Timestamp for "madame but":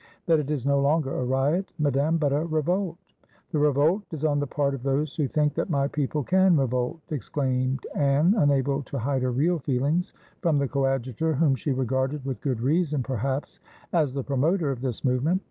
1.77-2.33